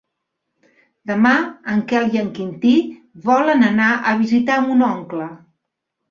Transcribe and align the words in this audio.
Demà 1.09 1.33
en 1.73 1.83
Quel 1.91 2.07
i 2.15 2.21
en 2.21 2.31
Quintí 2.37 2.71
volen 3.27 3.61
anar 3.67 3.89
a 4.13 4.15
visitar 4.23 4.57
mon 4.65 4.81
oncle. 4.89 5.29